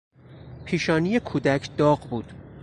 پیشانی 0.65 1.19
کودک 1.19 1.77
داغ 1.77 2.09
بود. 2.09 2.33